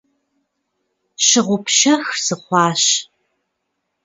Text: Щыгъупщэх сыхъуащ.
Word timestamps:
Щыгъупщэх 1.25 2.03
сыхъуащ. 2.25 2.83